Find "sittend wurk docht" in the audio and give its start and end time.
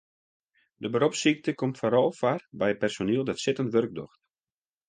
3.45-4.21